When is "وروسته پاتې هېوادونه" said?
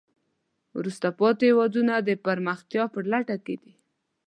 0.77-1.93